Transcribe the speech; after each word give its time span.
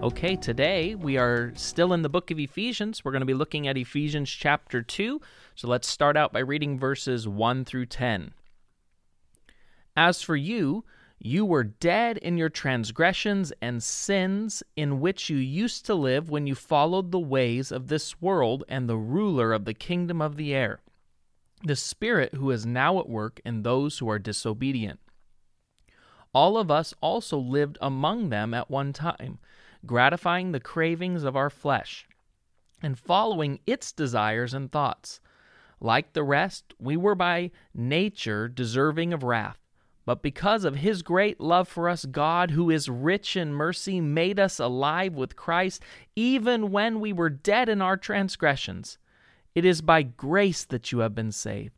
Okay, 0.00 0.36
today 0.36 0.94
we 0.94 1.16
are 1.16 1.52
still 1.56 1.92
in 1.92 2.02
the 2.02 2.08
book 2.08 2.30
of 2.30 2.38
Ephesians. 2.38 3.04
We're 3.04 3.10
going 3.10 3.20
to 3.20 3.26
be 3.26 3.34
looking 3.34 3.66
at 3.66 3.76
Ephesians 3.76 4.30
chapter 4.30 4.80
2. 4.80 5.20
So 5.56 5.66
let's 5.66 5.88
start 5.88 6.16
out 6.16 6.32
by 6.32 6.38
reading 6.38 6.78
verses 6.78 7.26
1 7.26 7.64
through 7.64 7.86
10. 7.86 8.32
As 9.96 10.22
for 10.22 10.36
you, 10.36 10.84
you 11.18 11.44
were 11.44 11.64
dead 11.64 12.16
in 12.18 12.38
your 12.38 12.48
transgressions 12.48 13.52
and 13.60 13.82
sins 13.82 14.62
in 14.76 15.00
which 15.00 15.30
you 15.30 15.36
used 15.36 15.84
to 15.86 15.96
live 15.96 16.30
when 16.30 16.46
you 16.46 16.54
followed 16.54 17.10
the 17.10 17.18
ways 17.18 17.72
of 17.72 17.88
this 17.88 18.22
world 18.22 18.62
and 18.68 18.88
the 18.88 18.96
ruler 18.96 19.52
of 19.52 19.64
the 19.64 19.74
kingdom 19.74 20.22
of 20.22 20.36
the 20.36 20.54
air, 20.54 20.78
the 21.64 21.74
Spirit 21.74 22.34
who 22.34 22.52
is 22.52 22.64
now 22.64 23.00
at 23.00 23.08
work 23.08 23.40
in 23.44 23.64
those 23.64 23.98
who 23.98 24.08
are 24.08 24.20
disobedient. 24.20 25.00
All 26.32 26.56
of 26.56 26.70
us 26.70 26.94
also 27.00 27.36
lived 27.36 27.78
among 27.80 28.28
them 28.28 28.54
at 28.54 28.70
one 28.70 28.92
time 28.92 29.40
gratifying 29.86 30.52
the 30.52 30.60
cravings 30.60 31.24
of 31.24 31.36
our 31.36 31.50
flesh, 31.50 32.08
and 32.82 32.98
following 32.98 33.60
its 33.66 33.92
desires 33.92 34.54
and 34.54 34.70
thoughts. 34.70 35.20
Like 35.80 36.12
the 36.12 36.24
rest, 36.24 36.74
we 36.78 36.96
were 36.96 37.14
by 37.14 37.50
nature 37.74 38.48
deserving 38.48 39.12
of 39.12 39.22
wrath. 39.22 39.58
But 40.04 40.22
because 40.22 40.64
of 40.64 40.76
his 40.76 41.02
great 41.02 41.38
love 41.38 41.68
for 41.68 41.88
us, 41.88 42.06
God, 42.06 42.52
who 42.52 42.70
is 42.70 42.88
rich 42.88 43.36
in 43.36 43.52
mercy, 43.52 44.00
made 44.00 44.40
us 44.40 44.58
alive 44.58 45.12
with 45.14 45.36
Christ, 45.36 45.82
even 46.16 46.70
when 46.70 46.98
we 46.98 47.12
were 47.12 47.28
dead 47.28 47.68
in 47.68 47.82
our 47.82 47.98
transgressions. 47.98 48.96
It 49.54 49.66
is 49.66 49.82
by 49.82 50.02
grace 50.02 50.64
that 50.64 50.92
you 50.92 51.00
have 51.00 51.14
been 51.14 51.30
saved. 51.30 51.77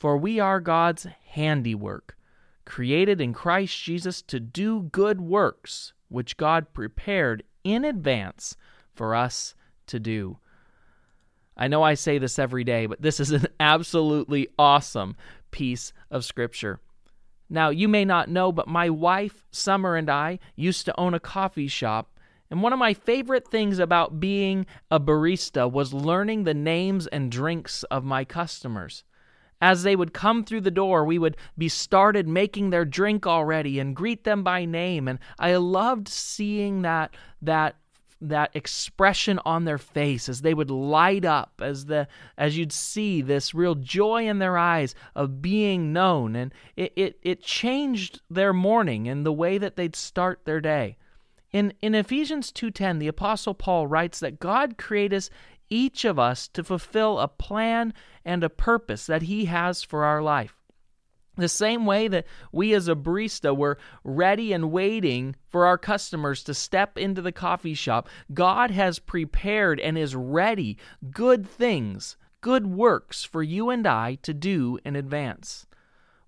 For 0.00 0.16
we 0.16 0.40
are 0.40 0.60
God's 0.60 1.06
handiwork, 1.26 2.16
created 2.64 3.20
in 3.20 3.34
Christ 3.34 3.78
Jesus 3.82 4.22
to 4.22 4.40
do 4.40 4.84
good 4.84 5.20
works, 5.20 5.92
which 6.08 6.38
God 6.38 6.72
prepared 6.72 7.42
in 7.64 7.84
advance 7.84 8.56
for 8.94 9.14
us 9.14 9.54
to 9.88 10.00
do. 10.00 10.38
I 11.54 11.68
know 11.68 11.82
I 11.82 11.92
say 11.92 12.16
this 12.16 12.38
every 12.38 12.64
day, 12.64 12.86
but 12.86 13.02
this 13.02 13.20
is 13.20 13.30
an 13.30 13.46
absolutely 13.60 14.48
awesome 14.58 15.16
piece 15.50 15.92
of 16.10 16.24
Scripture. 16.24 16.80
Now, 17.50 17.68
you 17.68 17.86
may 17.86 18.06
not 18.06 18.30
know, 18.30 18.52
but 18.52 18.68
my 18.68 18.88
wife, 18.88 19.44
Summer, 19.50 19.96
and 19.96 20.08
I 20.08 20.38
used 20.56 20.86
to 20.86 20.98
own 20.98 21.12
a 21.12 21.20
coffee 21.20 21.68
shop. 21.68 22.18
And 22.50 22.62
one 22.62 22.72
of 22.72 22.78
my 22.78 22.94
favorite 22.94 23.48
things 23.48 23.78
about 23.78 24.18
being 24.18 24.64
a 24.90 24.98
barista 24.98 25.70
was 25.70 25.92
learning 25.92 26.44
the 26.44 26.54
names 26.54 27.06
and 27.08 27.30
drinks 27.30 27.82
of 27.84 28.02
my 28.02 28.24
customers. 28.24 29.04
As 29.60 29.82
they 29.82 29.94
would 29.94 30.14
come 30.14 30.44
through 30.44 30.62
the 30.62 30.70
door, 30.70 31.04
we 31.04 31.18
would 31.18 31.36
be 31.58 31.68
started 31.68 32.26
making 32.26 32.70
their 32.70 32.84
drink 32.84 33.26
already 33.26 33.78
and 33.78 33.94
greet 33.94 34.24
them 34.24 34.42
by 34.42 34.64
name. 34.64 35.06
And 35.06 35.18
I 35.38 35.56
loved 35.56 36.08
seeing 36.08 36.82
that 36.82 37.14
that 37.42 37.76
that 38.20 38.50
expression 38.54 39.40
on 39.44 39.64
their 39.64 39.78
face 39.78 40.28
as 40.28 40.42
they 40.42 40.52
would 40.52 40.70
light 40.70 41.24
up 41.24 41.60
as 41.62 41.86
the 41.86 42.06
as 42.36 42.56
you'd 42.56 42.72
see 42.72 43.22
this 43.22 43.54
real 43.54 43.74
joy 43.74 44.28
in 44.28 44.38
their 44.38 44.58
eyes 44.58 44.94
of 45.14 45.40
being 45.40 45.92
known 45.92 46.36
and 46.36 46.52
it 46.76 46.92
it, 46.96 47.18
it 47.22 47.42
changed 47.42 48.20
their 48.28 48.52
morning 48.52 49.08
and 49.08 49.24
the 49.24 49.32
way 49.32 49.56
that 49.56 49.76
they'd 49.76 49.96
start 49.96 50.44
their 50.44 50.60
day 50.60 50.96
in 51.50 51.72
in 51.80 51.94
Ephesians 51.94 52.52
2:10 52.52 52.98
the 52.98 53.08
apostle 53.08 53.54
Paul 53.54 53.86
writes 53.86 54.20
that 54.20 54.38
God 54.38 54.76
created 54.76 55.16
us 55.16 55.30
each 55.70 56.04
of 56.04 56.18
us 56.18 56.48
to 56.48 56.62
fulfill 56.62 57.18
a 57.18 57.28
plan 57.28 57.94
and 58.24 58.44
a 58.44 58.50
purpose 58.50 59.06
that 59.06 59.22
He 59.22 59.46
has 59.46 59.82
for 59.82 60.04
our 60.04 60.20
life. 60.20 60.60
The 61.36 61.48
same 61.48 61.86
way 61.86 62.08
that 62.08 62.26
we 62.52 62.74
as 62.74 62.88
a 62.88 62.94
barista 62.94 63.56
were 63.56 63.78
ready 64.04 64.52
and 64.52 64.70
waiting 64.70 65.36
for 65.48 65.64
our 65.64 65.78
customers 65.78 66.42
to 66.44 66.52
step 66.52 66.98
into 66.98 67.22
the 67.22 67.32
coffee 67.32 67.72
shop, 67.72 68.08
God 68.34 68.70
has 68.72 68.98
prepared 68.98 69.80
and 69.80 69.96
is 69.96 70.14
ready 70.14 70.76
good 71.10 71.48
things, 71.48 72.18
good 72.40 72.66
works 72.66 73.24
for 73.24 73.42
you 73.42 73.70
and 73.70 73.86
I 73.86 74.16
to 74.16 74.34
do 74.34 74.78
in 74.84 74.96
advance. 74.96 75.66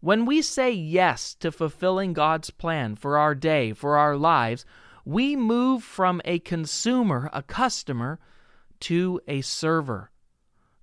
When 0.00 0.25
we 0.25 0.41
say 0.41 0.72
yes 0.72 1.34
to 1.36 1.52
fulfilling 1.52 2.12
God's 2.12 2.50
plan 2.50 2.97
for 2.97 3.19
our 3.19 3.34
day, 3.34 3.72
for 3.72 3.97
our 3.97 4.16
lives, 4.16 4.64
we 5.04 5.36
move 5.36 5.82
from 5.82 6.20
a 6.25 6.38
consumer, 6.38 7.28
a 7.32 7.42
customer, 7.42 8.19
to 8.82 9.20
a 9.26 9.41
server. 9.41 10.10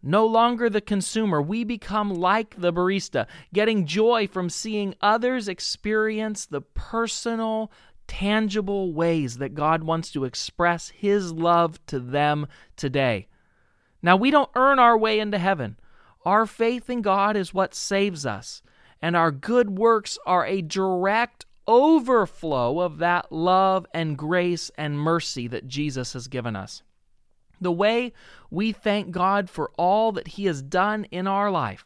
No 0.02 0.26
longer 0.26 0.70
the 0.70 0.82
consumer, 0.82 1.42
we 1.42 1.66
become 1.66 2.10
like 2.14 2.56
the 2.60 2.72
barista, 2.72 3.28
getting 3.54 3.86
joy 3.86 4.28
from 4.28 4.50
seeing 4.50 4.96
others 5.02 5.50
experience 5.50 6.46
the 6.46 6.62
personal, 6.62 7.70
tangible 8.08 8.94
ways 8.94 9.38
that 9.38 9.54
God 9.54 9.84
wants 9.84 10.12
to 10.12 10.24
express 10.24 10.90
His 10.90 11.34
love 11.34 11.86
to 11.88 12.00
them 12.00 12.48
today. 12.78 13.28
Now, 14.02 14.16
we 14.16 14.32
don't 14.32 14.50
earn 14.56 14.80
our 14.80 14.98
way 14.98 15.20
into 15.20 15.38
heaven. 15.38 15.78
Our 16.24 16.46
faith 16.46 16.90
in 16.90 17.02
God 17.02 17.36
is 17.36 17.54
what 17.54 17.76
saves 17.76 18.26
us, 18.26 18.62
and 19.02 19.18
our 19.18 19.32
good 19.32 19.78
works 19.78 20.18
are 20.26 20.46
a 20.46 20.62
direct 20.62 21.46
overflow 21.68 22.80
of 22.80 23.00
that 23.00 23.32
love 23.34 23.86
and 23.94 24.18
grace 24.18 24.72
and 24.78 24.98
mercy 24.98 25.48
that 25.48 25.68
Jesus 25.68 26.14
has 26.14 26.30
given 26.30 26.56
us. 26.56 26.84
The 27.62 27.72
way 27.72 28.14
we 28.50 28.72
thank 28.72 29.12
God 29.12 29.50
for 29.50 29.72
all 29.78 30.12
that 30.14 30.30
He 30.30 30.46
has 30.46 30.62
done 30.62 31.06
in 31.06 31.28
our 31.28 31.52
life 31.52 31.86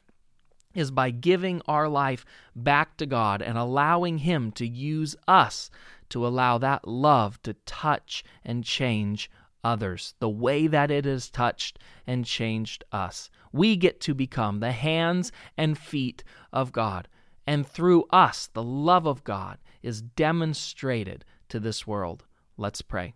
is 0.73 0.91
by 0.91 1.11
giving 1.11 1.61
our 1.67 1.87
life 1.87 2.25
back 2.55 2.97
to 2.97 3.05
God 3.05 3.41
and 3.41 3.57
allowing 3.57 4.19
Him 4.19 4.51
to 4.53 4.67
use 4.67 5.15
us 5.27 5.69
to 6.09 6.25
allow 6.25 6.57
that 6.59 6.87
love 6.87 7.41
to 7.43 7.53
touch 7.65 8.23
and 8.43 8.63
change 8.63 9.29
others 9.63 10.13
the 10.19 10.29
way 10.29 10.67
that 10.67 10.91
it 10.91 11.05
has 11.05 11.29
touched 11.29 11.79
and 12.05 12.25
changed 12.25 12.83
us. 12.91 13.29
We 13.51 13.75
get 13.75 13.99
to 14.01 14.13
become 14.13 14.59
the 14.59 14.73
hands 14.73 15.31
and 15.57 15.77
feet 15.77 16.23
of 16.51 16.71
God. 16.71 17.07
And 17.47 17.67
through 17.67 18.05
us, 18.09 18.47
the 18.53 18.63
love 18.63 19.05
of 19.05 19.23
God 19.23 19.57
is 19.81 20.01
demonstrated 20.01 21.25
to 21.49 21.59
this 21.59 21.87
world. 21.87 22.25
Let's 22.57 22.81
pray. 22.81 23.13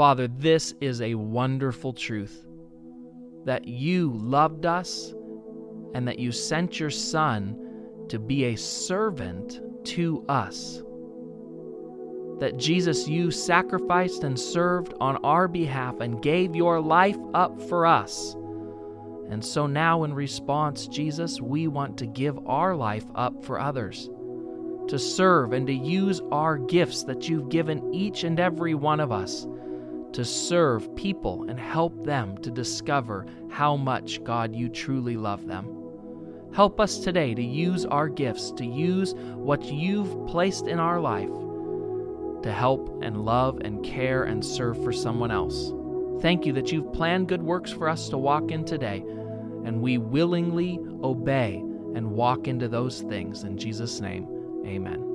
Father, 0.00 0.28
this 0.28 0.72
is 0.80 1.02
a 1.02 1.14
wonderful 1.14 1.92
truth 1.92 2.46
that 3.44 3.68
you 3.68 4.10
loved 4.14 4.64
us 4.64 5.12
and 5.92 6.08
that 6.08 6.18
you 6.18 6.32
sent 6.32 6.80
your 6.80 6.88
Son 6.88 8.06
to 8.08 8.18
be 8.18 8.44
a 8.44 8.56
servant 8.56 9.60
to 9.88 10.24
us. 10.26 10.82
That 12.38 12.56
Jesus, 12.56 13.08
you 13.08 13.30
sacrificed 13.30 14.24
and 14.24 14.40
served 14.40 14.94
on 15.02 15.18
our 15.18 15.46
behalf 15.46 16.00
and 16.00 16.22
gave 16.22 16.56
your 16.56 16.80
life 16.80 17.18
up 17.34 17.60
for 17.60 17.84
us. 17.84 18.34
And 19.28 19.44
so 19.44 19.66
now, 19.66 20.04
in 20.04 20.14
response, 20.14 20.86
Jesus, 20.86 21.42
we 21.42 21.68
want 21.68 21.98
to 21.98 22.06
give 22.06 22.38
our 22.46 22.74
life 22.74 23.04
up 23.14 23.44
for 23.44 23.60
others, 23.60 24.08
to 24.88 24.98
serve 24.98 25.52
and 25.52 25.66
to 25.66 25.74
use 25.74 26.22
our 26.32 26.56
gifts 26.56 27.02
that 27.02 27.28
you've 27.28 27.50
given 27.50 27.92
each 27.92 28.24
and 28.24 28.40
every 28.40 28.72
one 28.72 29.00
of 29.00 29.12
us 29.12 29.46
to 30.12 30.24
serve 30.24 30.94
people 30.96 31.46
and 31.48 31.58
help 31.58 32.04
them 32.04 32.36
to 32.38 32.50
discover 32.50 33.26
how 33.50 33.76
much, 33.76 34.22
God, 34.24 34.54
you 34.54 34.68
truly 34.68 35.16
love 35.16 35.46
them. 35.46 35.76
Help 36.52 36.80
us 36.80 36.98
today 36.98 37.34
to 37.34 37.42
use 37.42 37.84
our 37.86 38.08
gifts, 38.08 38.50
to 38.52 38.66
use 38.66 39.14
what 39.34 39.64
you've 39.64 40.26
placed 40.26 40.66
in 40.66 40.78
our 40.78 41.00
life 41.00 41.30
to 42.42 42.52
help 42.52 43.02
and 43.02 43.24
love 43.24 43.60
and 43.64 43.84
care 43.84 44.24
and 44.24 44.44
serve 44.44 44.82
for 44.82 44.92
someone 44.92 45.30
else. 45.30 45.72
Thank 46.20 46.46
you 46.46 46.52
that 46.54 46.72
you've 46.72 46.92
planned 46.92 47.28
good 47.28 47.42
works 47.42 47.70
for 47.70 47.88
us 47.88 48.08
to 48.10 48.18
walk 48.18 48.50
in 48.50 48.64
today, 48.64 49.04
and 49.64 49.80
we 49.80 49.98
willingly 49.98 50.78
obey 51.02 51.56
and 51.94 52.12
walk 52.12 52.48
into 52.48 52.68
those 52.68 53.02
things. 53.02 53.44
In 53.44 53.56
Jesus' 53.56 54.00
name, 54.00 54.26
amen. 54.66 55.09